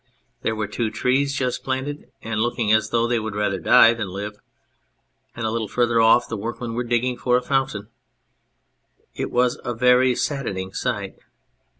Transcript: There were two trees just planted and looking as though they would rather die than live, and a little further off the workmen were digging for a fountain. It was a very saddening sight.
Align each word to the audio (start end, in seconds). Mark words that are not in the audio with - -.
There 0.41 0.55
were 0.55 0.65
two 0.65 0.89
trees 0.89 1.31
just 1.35 1.63
planted 1.63 2.09
and 2.23 2.41
looking 2.41 2.73
as 2.73 2.89
though 2.89 3.05
they 3.05 3.19
would 3.19 3.35
rather 3.35 3.59
die 3.59 3.93
than 3.93 4.07
live, 4.09 4.39
and 5.35 5.45
a 5.45 5.51
little 5.51 5.67
further 5.67 6.01
off 6.01 6.27
the 6.27 6.35
workmen 6.35 6.73
were 6.73 6.83
digging 6.83 7.17
for 7.17 7.37
a 7.37 7.41
fountain. 7.43 7.87
It 9.13 9.29
was 9.29 9.59
a 9.63 9.75
very 9.75 10.15
saddening 10.15 10.73
sight. 10.73 11.19